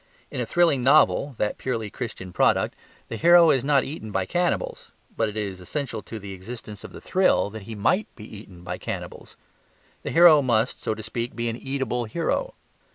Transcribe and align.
In 0.31 0.41
a 0.41 0.47
thrilling 0.47 0.81
novel 0.81 1.35
(that 1.37 1.59
purely 1.59 1.91
Christian 1.91 2.33
product) 2.33 2.75
the 3.07 3.17
hero 3.17 3.51
is 3.51 3.63
not 3.63 3.83
eaten 3.83 4.11
by 4.11 4.25
cannibals; 4.25 4.89
but 5.15 5.29
it 5.29 5.37
is 5.37 5.61
essential 5.61 6.01
to 6.01 6.17
the 6.17 6.33
existence 6.33 6.83
of 6.83 6.91
the 6.91 6.99
thrill 6.99 7.51
that 7.51 7.61
he 7.69 7.75
MIGHT 7.75 8.07
be 8.15 8.23
eaten 8.25 8.63
by 8.63 8.79
cannibals. 8.79 9.37
The 10.01 10.09
hero 10.09 10.41
must 10.41 10.81
(so 10.81 10.95
to 10.95 11.03
speak) 11.03 11.35
be 11.35 11.49
an 11.49 11.55
eatable 11.55 12.05
hero. 12.05 12.55